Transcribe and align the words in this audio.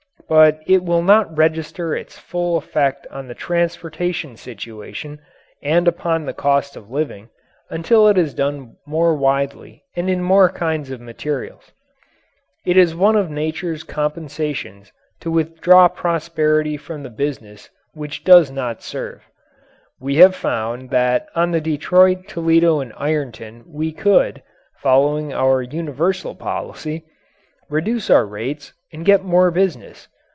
But 0.29 0.61
it 0.65 0.81
will 0.85 1.01
not 1.01 1.35
register 1.37 1.93
its 1.93 2.17
full 2.17 2.55
effect 2.55 3.05
on 3.11 3.27
the 3.27 3.35
transportation 3.35 4.37
situation 4.37 5.19
and 5.61 5.89
upon 5.89 6.23
the 6.25 6.31
cost 6.33 6.77
of 6.77 6.89
living 6.89 7.27
until 7.69 8.07
it 8.07 8.17
is 8.17 8.33
done 8.33 8.77
more 8.85 9.13
widely 9.13 9.83
and 9.93 10.09
in 10.09 10.21
more 10.23 10.49
kinds 10.49 10.89
of 10.89 11.01
materials. 11.01 11.73
It 12.65 12.77
is 12.77 12.95
one 12.95 13.17
of 13.17 13.29
nature's 13.29 13.83
compensations 13.83 14.93
to 15.19 15.29
withdraw 15.29 15.89
prosperity 15.89 16.77
from 16.77 17.03
the 17.03 17.09
business 17.09 17.69
which 17.93 18.23
does 18.23 18.49
not 18.51 18.81
serve. 18.81 19.23
We 19.99 20.15
have 20.17 20.33
found 20.33 20.91
that 20.91 21.27
on 21.35 21.51
the 21.51 21.59
Detroit, 21.59 22.29
Toledo 22.29 22.79
& 22.91 22.95
Ironton 22.97 23.65
we 23.67 23.91
could, 23.91 24.41
following 24.77 25.33
our 25.33 25.61
universal 25.61 26.35
policy, 26.35 27.03
reduce 27.69 28.09
our 28.09 28.25
rates 28.25 28.71
and 28.93 29.03
get 29.03 29.25
more 29.25 29.51
business. 29.51 30.07